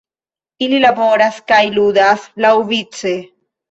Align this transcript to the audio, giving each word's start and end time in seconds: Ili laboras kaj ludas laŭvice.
Ili 0.67 0.79
laboras 0.85 1.39
kaj 1.53 1.61
ludas 1.79 2.29
laŭvice. 2.47 3.19